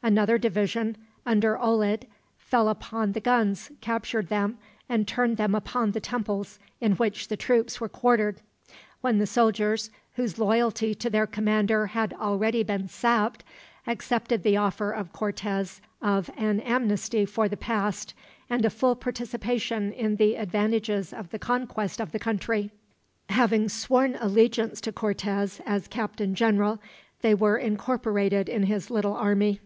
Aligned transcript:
Another 0.00 0.38
division, 0.38 0.96
under 1.26 1.58
Olid, 1.58 2.06
fell 2.38 2.68
upon 2.68 3.10
the 3.10 3.20
guns, 3.20 3.72
captured 3.80 4.28
them, 4.28 4.56
and 4.88 5.08
turned 5.08 5.38
them 5.38 5.56
upon 5.56 5.90
the 5.90 5.98
temples 6.00 6.60
in 6.80 6.92
which 6.92 7.26
the 7.26 7.36
troops 7.36 7.80
were 7.80 7.88
quartered; 7.88 8.40
when 9.00 9.18
the 9.18 9.26
soldiers, 9.26 9.90
whose 10.14 10.38
loyalty 10.38 10.94
to 10.94 11.10
their 11.10 11.26
commander 11.26 11.86
had 11.86 12.12
already 12.14 12.62
been 12.62 12.86
sapped, 12.86 13.42
accepted 13.88 14.44
the 14.44 14.56
offer 14.56 14.92
of 14.92 15.12
Cortez 15.12 15.80
of 16.00 16.30
an 16.36 16.60
amnesty 16.60 17.24
for 17.26 17.48
the 17.48 17.56
past, 17.56 18.14
and 18.48 18.64
a 18.64 18.70
full 18.70 18.94
participation 18.94 19.90
in 19.92 20.14
the 20.14 20.36
advantages 20.36 21.12
of 21.12 21.30
the 21.30 21.40
conquest 21.40 22.00
of 22.00 22.12
the 22.12 22.20
country. 22.20 22.70
Having 23.30 23.70
sworn 23.70 24.16
allegiance 24.20 24.80
to 24.80 24.92
Cortez 24.92 25.60
as 25.66 25.88
captain 25.88 26.36
general, 26.36 26.78
they 27.20 27.34
were 27.34 27.58
incorporated 27.58 28.48
in 28.48 28.62
his 28.62 28.92
little 28.92 29.16
army. 29.16 29.60